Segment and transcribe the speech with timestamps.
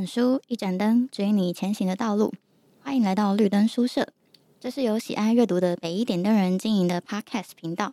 [0.00, 2.32] 本书，一盏灯，指引你前行的道路。
[2.80, 4.08] 欢迎来到绿灯书社，
[4.58, 7.92] 这是由喜爱阅读的北一点灯人经营的 Podcast 频道，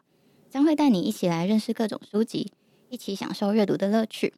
[0.49, 2.53] 将会带你一起来认识各种书籍，
[2.87, 4.33] 一起享受阅读的乐趣。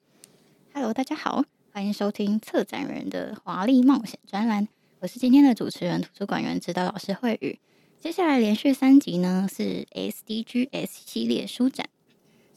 [0.73, 4.67] Hello，大家好，欢迎收听策展人的华丽冒险专栏，
[5.01, 7.59] 我是今天的主持人，图书馆员指导老师惠宇。
[7.99, 11.87] 接下来连续三集呢是 SDGs 系列书展。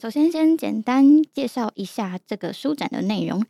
[0.01, 3.45] 首先，先简单介绍一下这个书展的内容。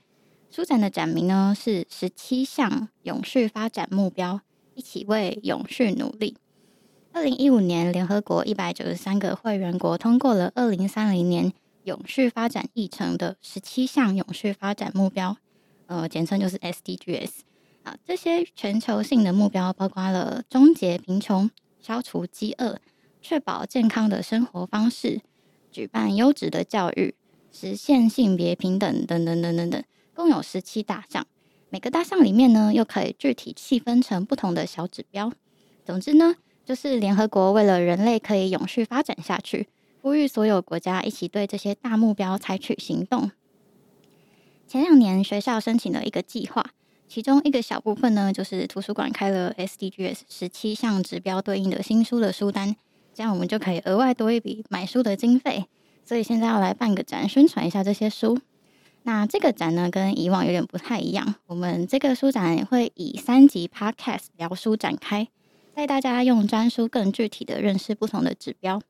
[0.54, 4.42] 书展的展名呢是十七项永续发展目标，
[4.74, 6.36] 一起为永续努力。
[7.10, 15.34] 二零一五年，联合国一百九十三个会员国通过了二零三零年永续发展议程的十七项永续发展目标，
[15.86, 17.30] 呃，简称就是 SDGs。
[17.84, 21.50] 啊，这些全球性的目标包括了终结贫穷。
[21.80, 22.78] 消除饥饿，
[23.22, 25.22] 确保健康的生活方式，
[25.70, 27.14] 举办优质的教育，
[27.50, 29.82] 实现性别平等，等等等等等，
[30.22, 31.26] 共有十七大项。
[31.68, 35.32] 每个大项里面呢，又可以具体细分成不同的小指标。
[35.84, 39.66] 总之呢，就是联合国为了人类可以永续发展下去，
[40.00, 43.32] 呼吁所有国家一起对这些大目标采取行动。
[44.68, 46.64] 前两年学校申请了一个计划。
[47.08, 52.76] 其中一个小部分呢，就是图书馆开了 SDGs 十七项指标对应的新书的书单，
[53.12, 55.66] 这样我们就可以额外多一笔买书的经费。
[56.04, 58.38] 所以现在要来办个展，宣传一下这些书。
[59.04, 65.28] 那这个展呢，跟以往有点不太一样，我们这个书展会以三集 Podcast 聊书展开，
[65.74, 68.80] 带大家用专书更具体的认识不同的指标。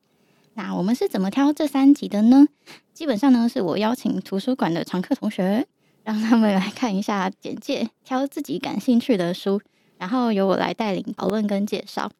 [0.54, 2.46] 那我们是怎么挑这三集的呢？
[2.92, 5.66] 基本上呢，是我邀请图书馆的常客同学。
[6.04, 9.60] 让他们来看一下简介，挑自己感兴趣的书，
[9.98, 12.10] 然后由我来带领讨论跟介绍。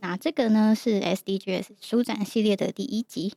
[0.00, 3.34] 那这个呢是 SDGs 书展系列的第一集。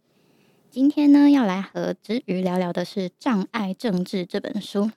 [0.71, 4.91] 今天呢要来和芝瑜聊聊的是《障碍政治》这本书。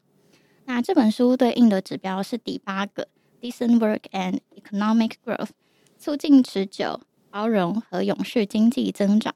[0.66, 3.08] 那这本书对应的指标是第八个
[3.40, 5.48] ：Decent Work and Economic Growth，
[5.98, 7.00] 促进持久、
[7.30, 9.34] 包容和永续经济增长，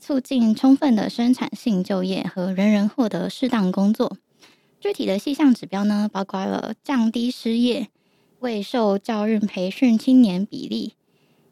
[0.00, 4.16] 促进充分的生产性就业和人人获得适当工作。
[4.80, 7.86] 具体的细项指标呢，包括了降低失业、
[8.40, 10.94] 为受教育培训青年比例、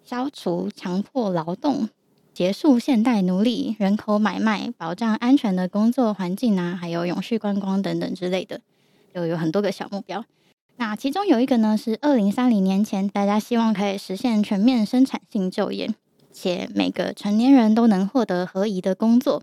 [0.02, 1.88] 消除强迫劳动、
[2.36, 8.60] 结束现代奴隶、人口买卖、保障安全的工作环境啊，还有永续观光等等之类的，
[9.14, 10.22] 就有很多个小目标。
[10.76, 15.88] 那其中有一个呢，是二零三零年前，大家希望可以实现全面生产性就业，
[16.30, 19.42] 且每个成年人都能获得合宜的工作。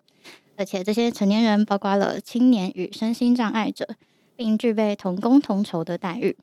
[0.56, 3.88] 而且这些成年人包括了青年与身心障碍者，
[4.36, 6.38] 并具备同工同酬的待遇。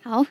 [0.00, 0.24] 好，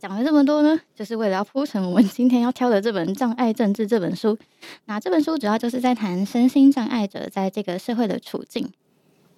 [0.00, 4.38] 讲了这么多呢，就是为了要铺陈我们 今天要挑的这本《障碍政治》这本书。
[4.86, 8.72] 那这本书主要就是在谈身心障碍者在这个社会的处境。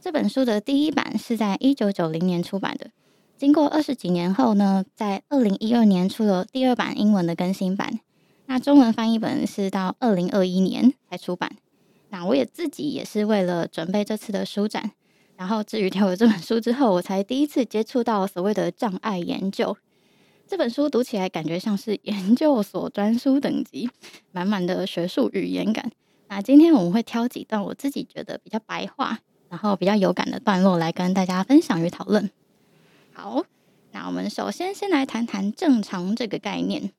[0.01, 2.91] 这本书的第一版是在一九九零年出版的，
[3.37, 7.99] 经过二十几年后呢，在二零一二年出了第二版英文的更新版。
[8.47, 11.51] 那中文翻译本是到二零二一年才出版。
[12.11, 14.93] 那我也自己也是为了准备这次的书展，
[15.37, 19.77] 然后至于挑了这本书之后，我才第一次接触到所谓的障碍研究。
[20.47, 23.89] 这本书读起来感觉像是研究所专书等级，
[24.33, 25.91] 满满的学术语言感。
[26.29, 32.31] 那今天我们会挑几段我自己觉得比较白话，然后比较有感的段落来跟大家分享与讨论。
[33.13, 33.45] 好，
[33.93, 36.91] 那我们首先先来谈谈正常这个概念。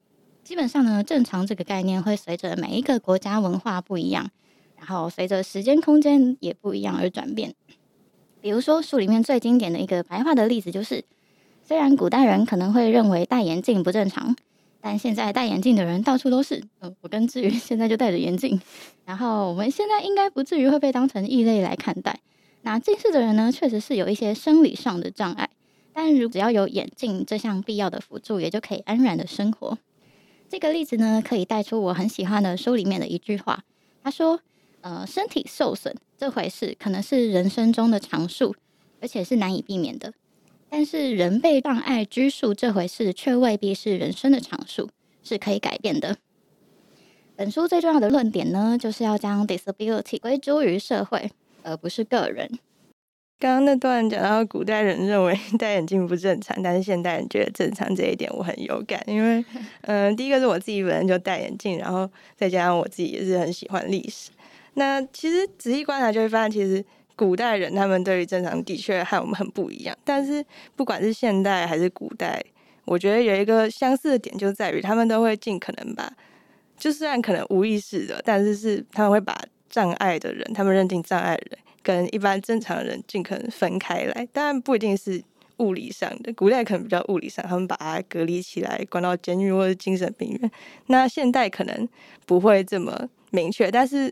[0.44, 4.30] 基本上呢，正常这个概念会随着每一个国家文化不一样。
[4.76, 7.56] 然后随着时间空间也不一样而转变。
[8.42, 11.06] 比如说书里面最经典的一个白话的例子就是，
[11.66, 14.36] 虽然古代人可能会认为戴眼镜不正常，
[14.82, 16.64] 但现在戴眼镜的人到处都是。
[16.82, 18.60] 嗯，我跟芝瑜现在就戴着眼镜。
[19.06, 22.20] 然后我们现在应该不至于会被当成异类来看待。
[22.62, 25.50] 那近视的人呢，确实是有一些生理上的障碍，
[25.94, 29.78] 但如只要有眼镜这项必要的辅助，也就可以安然的生活。
[30.50, 33.64] 这个例子呢，可以带出我很喜欢的书里面的一句话，
[34.04, 34.40] 他说。
[34.86, 38.54] 呃，身体受损这回事可能是人生中的常数，
[39.00, 40.12] 而且是难以避免的。
[40.76, 44.90] 但是人被障碍拘束这回事却未必是人生的常数，
[45.24, 46.18] 是可以改变的。
[47.36, 51.30] 本书最重要的论点呢，就是要将 disability 归诸于社会，
[51.62, 52.50] 而不是个人。
[53.38, 59.00] 刚刚那段讲到古代人认为 戴眼镜不正常，但是现代人觉得正常这一点，我很有感。
[59.06, 59.46] 因为，
[59.86, 64.32] 嗯、呃，第一个是我自己本身就戴眼镜，然后再加上我自己也是很喜欢历史。
[64.74, 66.84] 那其实仔细观察就会发现，其实
[67.16, 69.96] 古代人他们对于正常的确和我们很不一样。
[70.04, 70.46] 但是
[70.76, 72.44] 不管是现代还是古代，
[72.86, 76.12] 我觉得有一个相似的点就在于，他们都会尽可能把，
[76.78, 79.40] 就虽然可能无意识的，但是是他们会把
[79.70, 84.28] 障碍的人，他们认定障碍人跟一般正常人尽可能分开来。
[84.32, 85.24] 当然不一定是。
[85.58, 90.52] 物理上的，古代可能比较物理上，他们把它隔离起来，关到监狱或者精神病院。
[90.88, 91.88] 那现代可能
[92.26, 94.12] 不会这么明确，但是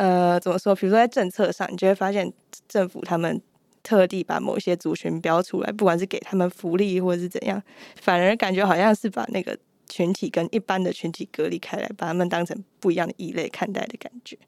[0.00, 0.74] 呃，怎么说？
[0.74, 2.32] 比如说在政策上，你就会发现
[2.66, 3.38] 政府他们
[3.82, 7.62] 特地把某些族群标出来，不管是给他们福利或者是怎样，
[8.00, 9.54] 反而感觉好像是把那个
[9.90, 14.38] 群体跟一般的群体隔离开来，把他们当成不一样的异类看待的感觉。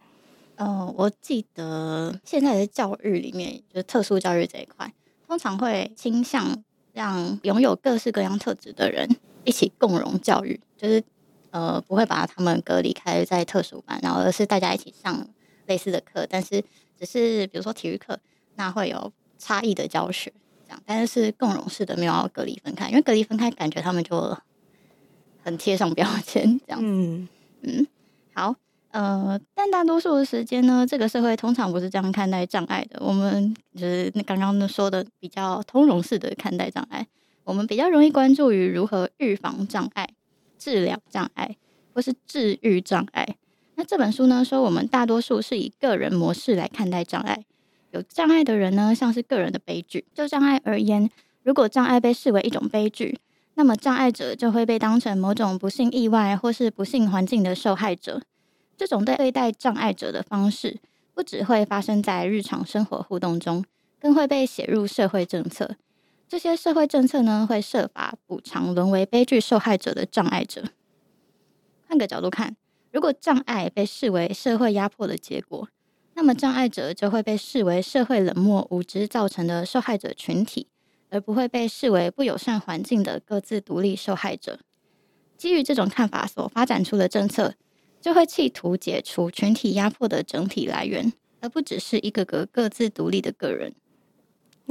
[0.57, 4.91] 哦，我记得现在的教育里面，就是特殊教育这一块，
[5.27, 6.65] 通常会倾向
[6.95, 9.07] 让拥有各式各样特质的人
[9.45, 11.05] 一起共融教育，就是
[11.51, 15.29] 呃不会把他们隔离开在特殊班，然后而是大家一起上
[15.67, 16.63] 类似的课，但是
[16.99, 18.19] 只是比如说体育课，
[18.57, 20.33] 那会有差异的教学
[20.67, 24.37] 这样，但是是共融式的，没有要隔离分开，因为隔离分开感觉他们就
[25.43, 26.81] 很贴上标签这样。
[26.83, 27.29] 嗯
[27.63, 27.87] 嗯，
[28.35, 28.55] 好。
[28.93, 33.03] 呃，但大多数的时间呢，这个社会通常不是这样看待障碍的。
[33.03, 37.07] 我们就是那刚刚说的比较通融式的看待障碍，
[37.43, 40.07] 我们比较容易关注于如何预防障碍、
[40.59, 41.57] 治疗障碍
[41.95, 43.27] 或是治愈障碍。
[43.75, 47.45] 那这本书呢，说我们大多数是以个人模式来看待障碍。
[47.91, 50.05] 有障碍的人呢，像是个人的悲剧。
[50.15, 51.11] 就障碍而言，
[51.43, 53.19] 如果障碍被视为一种悲剧，
[53.55, 58.23] 那么障碍者就会被当成某种不幸意外或是不幸环境的受害者。
[58.77, 60.79] 这种对待障碍者的方式，
[61.15, 63.65] 不只会发生在日常生活互动中，
[64.01, 65.77] 更会被写入社会政策。
[66.27, 70.65] 这些社会政策呢，会设法补偿沦为悲剧受害者的障碍者。
[71.87, 72.57] 换个角度看，
[72.93, 75.67] 如果障碍被视为社会压迫的结果，
[76.15, 80.69] 那么障碍者就会被视为社会冷漠无知造成的受害者群体，
[81.09, 84.61] 而不会被视为不友善环境的各自独立受害者。
[85.39, 87.55] 基于这种看法所发展出的政策，
[87.99, 91.11] 就会企图解除群体压迫的整体来源，
[91.41, 93.75] 而不只是一个个各自独立的个人。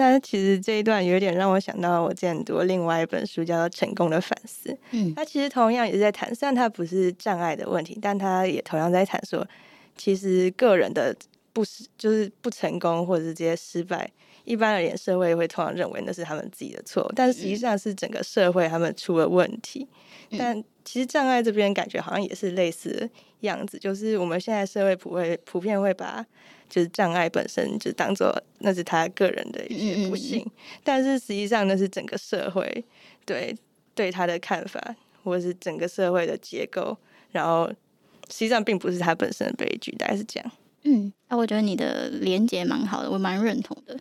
[0.10, 4.70] 那其实这一段有点让我想到我之前读另外一本书，叫做《成功的反思》。
[4.90, 9.48] 嗯，它其实同样也是在谈，虽然它不是障碍的问题，但它也同样在谈说，
[9.96, 11.16] 其实个人的
[11.54, 14.10] 不是就是不成功或者是这些失败，
[14.44, 19.88] 一般而言社会会通常认为那是他们自己的错，但实际上是整个社会他们出了问题。
[20.30, 23.10] 嗯、但其实障碍这边感觉好像也是类似的
[23.42, 26.26] 样子，就是我们现在社会普会普遍会把
[26.70, 30.46] 就是障碍本身就当做那是他个人的一些不幸，
[30.84, 32.84] 但是实际上那是整个社会
[33.26, 33.56] 对
[33.94, 36.98] 对他的看法，或者是整个社会的结构，
[37.32, 37.68] 然后
[38.30, 40.52] 实际上并不是他本身的悲剧，大概是这样。
[40.84, 44.00] 嗯，那我觉得你的连结蛮好的，我蛮认同的。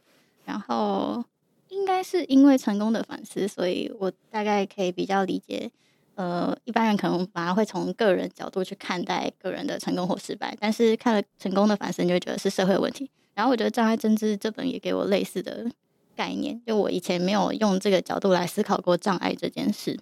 [0.51, 1.25] 然后
[1.69, 5.71] 应该是因为成功的反思，所以我大概可以比较理解。
[6.17, 13.09] 呃，一般人可能反而会从个人角度去看待个人的成功或失败，但是看了成功的反思，你就觉得是社会问题。
[13.33, 15.71] 然后我觉得《障碍政治》这本也给我类似的
[16.17, 19.99] 概念，就我以前没有用这个角度来思考过障碍这件事。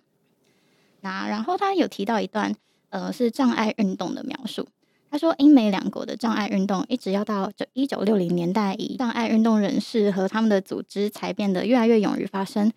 [1.03, 2.56] 那然后他有提到一段，
[2.89, 4.67] 呃，是障碍运动的描述。
[5.10, 12.72] 他说，英美两国的障碍运动一直要到就一九六零年代，以障碍运动人士和他们的组织才变得越来越勇于发声。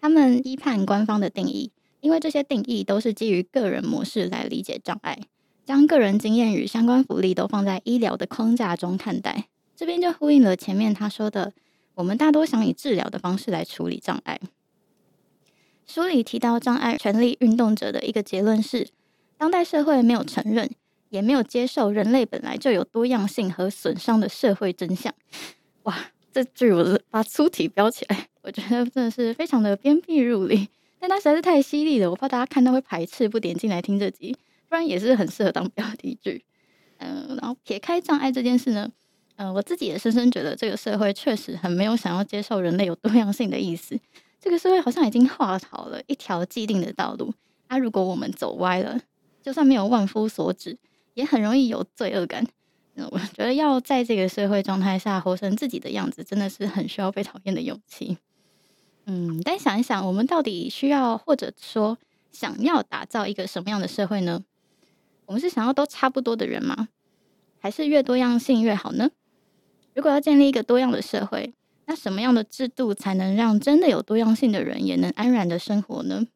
[0.00, 1.70] 他们批判官方的定义。
[2.00, 5.18] 因为这些定义都是基于个人模式来理解障碍，
[5.64, 11.54] 将个人经验与相关福利都放在医疗的框架中看待，这边就呼应了前面他说的，
[11.94, 14.38] 我们大多想以治疗的方式来处理障碍。
[15.86, 18.88] 书里提到障碍权利运动者的一个结论是，
[19.38, 20.70] 当代社会没有承认，
[21.14, 25.14] 也没有接受人类本来就有多样性和损伤的社会真相。
[25.84, 25.96] 哇，
[26.32, 30.68] 这句我把粗体标起来，我觉得真的是非常的鞭辟入里。
[30.98, 34.36] 但它实在是太犀利了，我怕大家看到会排斥，不点进来听这集，
[34.68, 36.44] 不然也是很适合当标题句。
[36.98, 38.90] 嗯，然后撇开障碍这件事呢，
[39.36, 43.96] 嗯，我自己也深深觉得这个社会确实很没有想要接受人类有多样性的意思。
[44.40, 47.32] 这个社会好像已经画好了一条既定的道路，
[47.68, 48.98] 啊，如果我们走歪了，
[49.42, 50.76] 就算没有万夫所指，
[51.14, 52.46] 也很容易有罪恶感。
[52.94, 58.18] 那，我觉得要在这个社会状态下活成自己的样子，真的是很需要被讨厌的勇气。
[59.06, 61.98] 嗯，但想一想，我们到底需要或者说
[62.30, 64.44] 想要打造一个什么样的社会呢？
[65.26, 66.88] 我们是想要都差不多的人吗？
[67.58, 69.10] 还是越多样性越好呢？
[69.94, 71.54] 如果要建立一个多样的社会，
[71.86, 76.26] 那什么样的制度才能让真的有多样性的人也能安然的生活呢？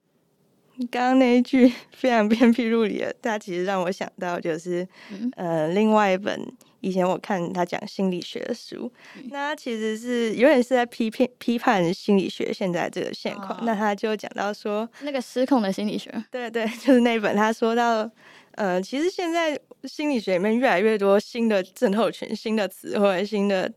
[0.90, 6.40] 刚刚那一句 非常鞭辟入里的，它其实让我想到就是，嗯、呃，另外一本。
[6.80, 8.88] 以前我看他讲心理学的书，
[9.30, 13.50] 那他其实是有点是在批评批判心理学现在这个现况。
[13.50, 17.34] 哦、那他就讲到说，那个失控的心理学，对对， 就是那本。
[17.34, 18.08] 他说到，
[18.52, 23.68] 呃，其实现在心理学里面越来越多新的症候群、新的词汇、新的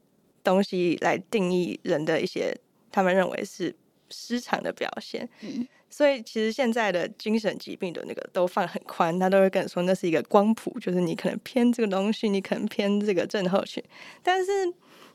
[0.43, 2.55] 东西来定义人的一些
[2.91, 3.75] 他们认为是
[4.11, 5.27] 失常的表现。
[5.41, 13.83] 嗯，所以其实现在的精神疾病的那个都放很宽，他都会跟你说那是一个光谱，就是你可能偏这个东西，你可能偏这个症候群，
[14.23, 14.51] 但是。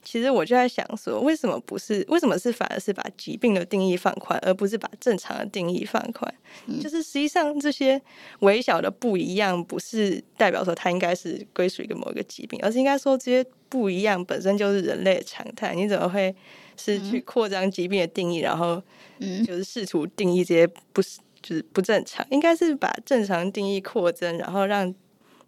[0.06, 2.06] 其实我就在想说，为什么不是？
[2.08, 6.32] 为什么是反而是把疾病的定义放宽，而不是把正常的定义放宽？
[6.68, 8.00] 嗯、就是实际上这些
[8.38, 15.75] 微小的不一样，不是代表说它应该是归属于一个某一个疾病，而是应该说这些不一样本身就是人类的常态。
[15.75, 16.32] 你怎么会
[16.76, 18.80] 是去扩张疾病的定义，然后
[19.44, 22.25] 就是试图定义这些不是就是不正常？
[22.30, 24.92] 应该是把正常定义扩增，然后让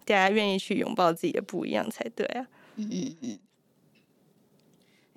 [0.03, 2.45] 大家愿意去拥抱自己的不一样才对啊。
[2.75, 3.39] 嗯嗯嗯。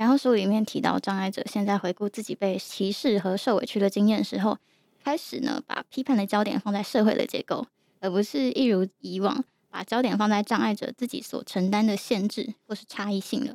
[0.03, 4.59] 然后书里面提到，障碍者现在回顾自己被歧视和受委屈的经验时候，
[5.05, 7.69] 开始呢把批判的焦点放在社会的结构，
[8.01, 13.55] 而不是一如以往把焦点放在障碍者自己所承担的限制或是差异性了。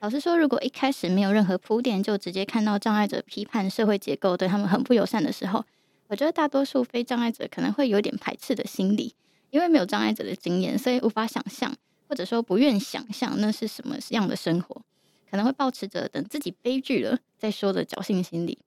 [0.00, 5.64] 老实说，如果一开始没有任何铺垫，就直接看到障碍者批判社会结构对他们很不友善的时候，
[6.08, 9.14] 我觉得大多数非障碍者可能会有点排斥的心理，
[9.50, 11.72] 因为没有障碍者的经验，所以无法想象，
[12.08, 14.82] 或者说不愿想象那是什么样的生活。
[15.30, 18.58] 可能会抱持着等自己悲剧了再说的侥幸心理，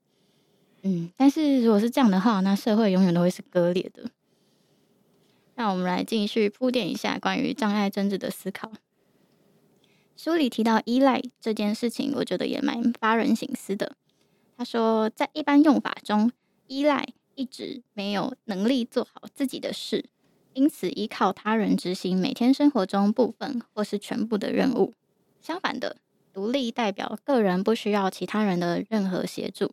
[0.84, 4.10] 嗯，但是如果是这样的话，那社会永远都会是割裂的。
[5.56, 8.72] 让我们来继续铺垫一下关于障碍政治的思考。
[10.16, 13.96] 书里提到依赖这件事情，我觉得也蛮发人省思的。
[14.58, 16.32] 他说，在一般用法中，
[16.68, 20.06] 依赖一直没有能力做好自己的事，
[20.54, 24.94] 因此依靠他人执行每天生活中部分或是全部的任务。
[25.42, 25.98] 相反的。
[26.34, 29.72] 独立代表个人不需要其他人的任何协助，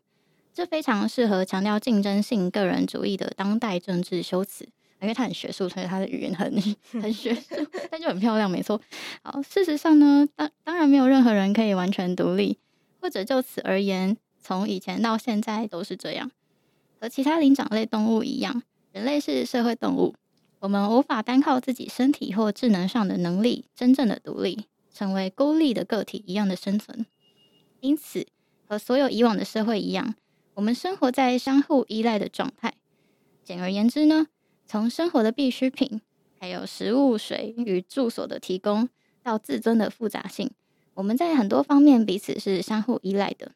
[0.53, 4.65] 这非常适合强调竞争性个人主义的当代政治修辞，
[5.00, 6.53] 因为它很学术，所以它的语言很
[7.00, 7.55] 很学术，
[7.91, 8.81] 但就很漂亮，没错。
[9.23, 12.59] 好，事实上呢，当当然没有任何人可以完全独立，
[13.00, 16.31] 或者就此而言，从以前到现在都是这样。
[17.00, 20.17] 和其他灵长类动物一样，人类是社会动物，
[20.59, 24.67] 我们无法单靠自己身体或智能上的能力真正的独立。
[24.99, 27.07] 成为孤立的个体一样的生存，
[27.78, 28.26] 因此
[28.67, 30.17] 和所有以往的社会一样，
[30.55, 32.75] 我们生活在相互依赖的状态。
[33.45, 34.26] 简而言之呢，
[34.67, 36.00] 从生活的必需品，
[36.40, 38.88] 还有食物、水与住所的提供，
[39.23, 40.50] 到自尊的复杂性，
[40.95, 43.52] 我们在很多方面彼此是相互依赖的。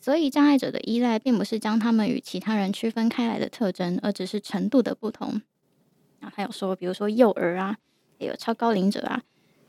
[0.00, 5.42] 所以，障碍者的依赖并不是将他们与其他人区分开来的特征，而只是程度的不同。
[6.20, 7.76] 啊，还有说，比如说幼儿啊，
[8.18, 9.22] 还有超高龄者啊。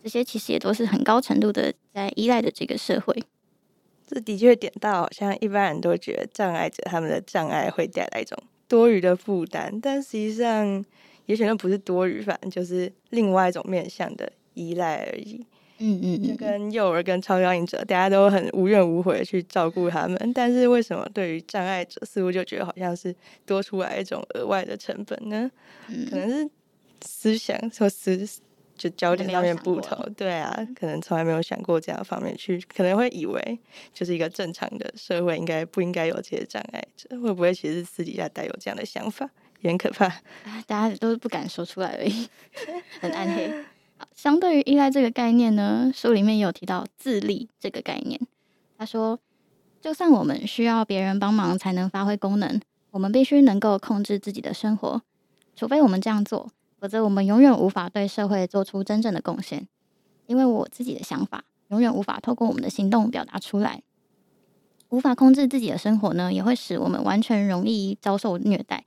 [0.03, 3.23] 这些其实也都是很高程度的在依赖的这个社会。
[4.05, 10.83] 这的确点到，好像一般人都觉得障碍者他们的障碍会带来一种多余的负担，但实际上
[11.25, 15.45] 也许那不是多余，反正就是另外一种面向的依赖而已。
[15.79, 25.49] 嗯嗯，嗯，就跟幼儿跟超高龄者，大家都很无怨无悔的去照顾他们，但是为什么对于障碍者似乎就觉得好像是多出来一种额外的成本呢？
[25.87, 26.49] 嗯、可能是
[27.01, 28.27] 思想或思。
[28.83, 33.57] 就焦点上面不同，对啊，可能从来没有想过这样的方面去，可能会以为
[33.93, 39.29] 就是一个正常的社会应该不应该有这些障碍者，会不会其实私底下带有这样的想法，
[39.61, 40.09] 也很可怕。
[40.67, 42.27] 大家都是不敢说出来而已，
[42.99, 43.49] 很暗黑。
[44.13, 48.19] 相对于依赖这个概念呢，书里面也有提到自立这个概念。
[48.77, 49.17] 他说，
[49.79, 52.59] 就算我们需要别人帮忙才能发挥功能，
[52.91, 55.01] 我们必须能够控制自己的生活，
[55.55, 56.51] 除非我们这样做。
[56.83, 59.69] 否则，我们永远无法对社会做出真正的贡献，
[60.25, 63.83] 因为我自己的想法永远无法透过我们的行动表达出来。
[64.89, 68.83] 无法控制自己的生活呢，也会使我们完全容易遭受虐待。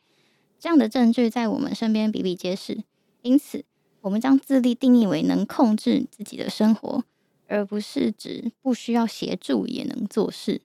[0.59, 2.85] 这样的证据在我们身边比比皆是。
[3.23, 3.65] 因此，
[4.03, 7.03] 我们将自立定义为能控制自己的生活，
[7.47, 10.61] 而不是指不需要协助也能做事。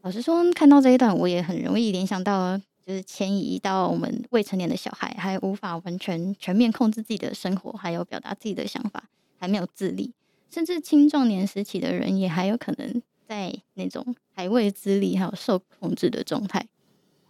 [0.00, 2.58] 老实说，看到这一段，我也很容易联想到。
[2.86, 10.12] 就是迁移到我们未成年的小孩，还无法完全全面控制自己的生活，还有表达自己的想法，还没有自立，
[10.48, 16.64] 甚至青壮年时期的人也还有可能在那种还未自立还有受控制的状态。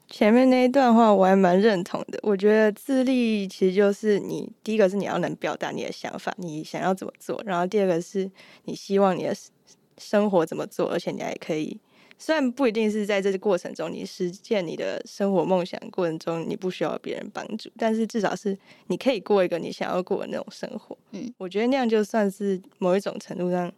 [0.09, 8.31] 前面那一段话我还蛮认同的，我觉得自立其实就是你第一个是你要能表达你的想法，你想要怎么做，然后第二个是
[8.67, 9.35] 你希望你的
[9.97, 11.81] 生活怎么做，而且你还可以。
[12.19, 18.57] 虽然不一定是在这个过程中，你实现你的生活梦想过程中，你不需要别人帮助，但是至少是
[18.87, 20.97] 你可以过一个你想要过的那种生活。
[21.11, 23.71] 嗯，我觉得那样就算是某一种程度上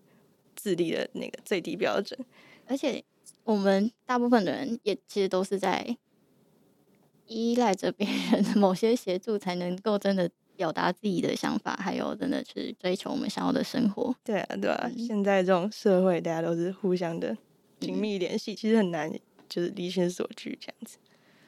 [0.55, 2.19] 自立的那个最低标准。
[2.67, 3.03] 而且
[3.45, 5.97] 我们大部分的人也其实都是在
[7.27, 14.15] 依赖着别人的某些协助，才能够真的表达自己的想法，还有真的去追求我们想要的生活。
[14.23, 17.37] 对啊，对啊，嗯，现在这种社会，大家都是互相的。
[17.81, 19.13] 紧密联系其实很难
[19.49, 20.99] 就是离心所居这样子。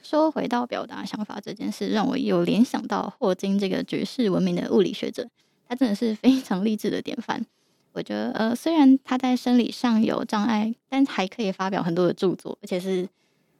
[0.02, 5.28] 说回到表达想法这件事，让我有联想到霍金这个举世闻名的物理学者，
[5.68, 7.44] 他真的是非常励志的典范。
[7.92, 13.08] 我觉得，呃，虽然他在生理上有障碍，但还可以发表很多的著作，而且是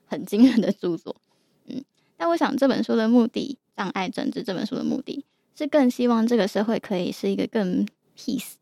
[0.07, 1.15] 很惊人的著作。
[1.67, 1.83] 嗯，
[2.17, 5.25] 但我想这本书的目的，《障碍政治》这本书的目的
[5.55, 7.85] 是更希望这个社会可以是一个更
[8.17, 8.53] peace、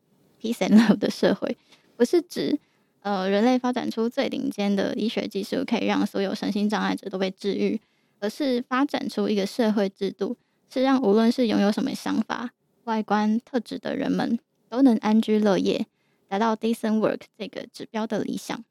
[0.41, 1.55] peace and love 的社会，
[1.95, 2.59] 不是指
[3.01, 7.79] 呃人类发展出最顶尖的医学技术，可以让所有身心障碍者都被治愈，
[8.19, 10.37] 而是发展出一个社会制度，
[10.73, 12.51] 是让无论是拥有什么想法、
[12.83, 14.39] 外观特质的人们。
[14.71, 15.87] 都能安居乐业，
[16.27, 18.63] 达到 decent work 这个指标的理想。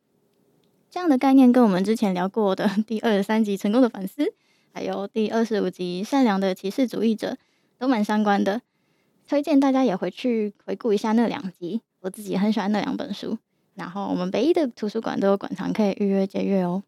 [0.88, 4.32] 这样的概念跟我们之前聊过的第二十三集成功的反思，
[4.72, 7.36] 还有第二十五集善良的歧视主义者
[7.80, 8.62] 都蛮相关的。
[9.26, 13.36] 推荐大家也回去回顾一下那两集，我自己很喜欢那两本书。
[13.78, 16.82] 然后我们北一的图书馆都有馆藏可以预约借阅哦。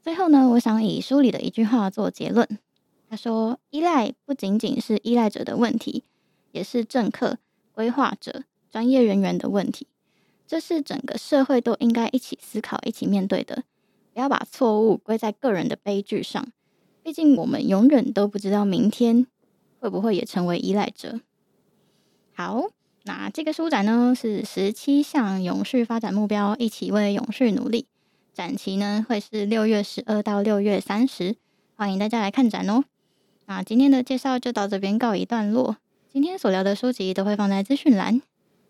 [0.00, 2.46] 最后呢，我想以书里的一句话做结论。
[3.10, 6.04] 他说：“依赖不仅仅是依赖者的问题，
[6.52, 7.38] 也是政客。”
[7.74, 9.88] 规划者、专业人员的问题，
[10.46, 13.64] 这是整个社会都应该一起思考、一起面对的。
[14.12, 16.46] 不要把错误归在个人的悲剧上，
[17.02, 19.26] 毕竟我们永远都不知道明天
[19.80, 21.20] 会不会也成为依赖者。
[22.32, 22.68] 好，
[23.06, 27.86] 那这个书展呢，是十七项永续发展目标，一起为永续努力。
[28.32, 31.36] 展期呢会是六月十二到六月三十，
[31.76, 32.82] 欢迎大家来看展哦。
[33.44, 35.76] 那今天的介绍就到这边告一段落。
[36.10, 38.22] 今天所聊的书籍都会放在资讯栏。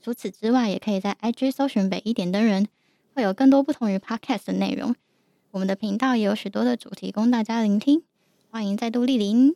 [0.02, 2.66] 除此之外，也可以在 IG 搜寻北一点的人，
[3.14, 4.96] 会有更多不同于 Podcast 的内容。
[5.52, 8.02] 我们的频道也有许多的主题供大家聆听，
[8.50, 9.54] 欢迎再度莅临。